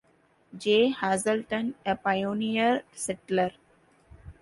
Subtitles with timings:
[0.57, 0.89] J.
[0.99, 3.51] Hazelton, a pioneer settler.